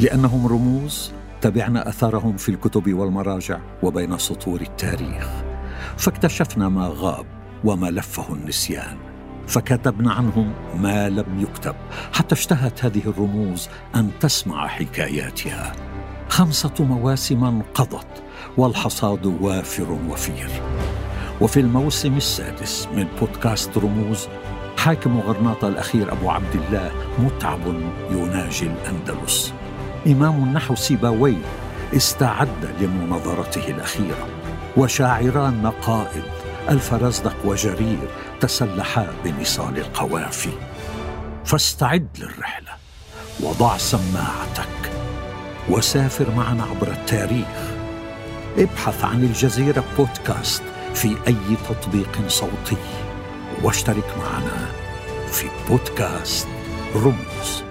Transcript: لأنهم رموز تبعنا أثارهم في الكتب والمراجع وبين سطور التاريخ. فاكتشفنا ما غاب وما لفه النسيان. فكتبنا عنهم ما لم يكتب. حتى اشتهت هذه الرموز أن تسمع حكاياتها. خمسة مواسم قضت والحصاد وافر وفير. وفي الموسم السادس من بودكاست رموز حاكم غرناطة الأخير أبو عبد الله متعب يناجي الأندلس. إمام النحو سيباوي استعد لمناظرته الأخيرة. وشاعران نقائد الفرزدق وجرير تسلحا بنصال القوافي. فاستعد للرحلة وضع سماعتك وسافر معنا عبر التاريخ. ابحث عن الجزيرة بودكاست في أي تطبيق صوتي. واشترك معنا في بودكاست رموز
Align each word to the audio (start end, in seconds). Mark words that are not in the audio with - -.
لأنهم 0.00 0.46
رموز 0.46 1.12
تبعنا 1.40 1.88
أثارهم 1.88 2.36
في 2.36 2.48
الكتب 2.48 2.94
والمراجع 2.94 3.58
وبين 3.82 4.18
سطور 4.18 4.60
التاريخ. 4.60 5.28
فاكتشفنا 5.96 6.68
ما 6.68 6.92
غاب 6.94 7.26
وما 7.64 7.90
لفه 7.90 8.34
النسيان. 8.34 8.96
فكتبنا 9.46 10.12
عنهم 10.12 10.52
ما 10.74 11.08
لم 11.08 11.40
يكتب. 11.40 11.74
حتى 12.12 12.34
اشتهت 12.34 12.84
هذه 12.84 13.02
الرموز 13.06 13.68
أن 13.96 14.10
تسمع 14.20 14.66
حكاياتها. 14.66 15.72
خمسة 16.28 16.74
مواسم 16.80 17.62
قضت 17.74 18.22
والحصاد 18.56 19.26
وافر 19.26 19.98
وفير. 20.10 20.50
وفي 21.40 21.60
الموسم 21.60 22.16
السادس 22.16 22.88
من 22.94 23.06
بودكاست 23.20 23.78
رموز 23.78 24.28
حاكم 24.76 25.20
غرناطة 25.20 25.68
الأخير 25.68 26.12
أبو 26.12 26.30
عبد 26.30 26.54
الله 26.54 26.90
متعب 27.18 27.60
يناجي 28.10 28.66
الأندلس. 28.66 29.52
إمام 30.06 30.44
النحو 30.44 30.74
سيباوي 30.74 31.36
استعد 31.96 32.74
لمناظرته 32.80 33.68
الأخيرة. 33.68 34.28
وشاعران 34.76 35.62
نقائد 35.62 36.22
الفرزدق 36.68 37.36
وجرير 37.44 38.08
تسلحا 38.40 39.06
بنصال 39.24 39.78
القوافي. 39.78 40.52
فاستعد 41.44 42.08
للرحلة 42.18 42.70
وضع 43.40 43.76
سماعتك 43.76 44.92
وسافر 45.68 46.30
معنا 46.30 46.62
عبر 46.62 46.88
التاريخ. 46.88 47.72
ابحث 48.58 49.04
عن 49.04 49.24
الجزيرة 49.24 49.84
بودكاست 49.98 50.62
في 50.94 51.16
أي 51.26 51.56
تطبيق 51.68 52.28
صوتي. 52.28 52.76
واشترك 53.62 54.14
معنا 54.18 54.66
في 55.30 55.46
بودكاست 55.68 56.48
رموز 56.96 57.67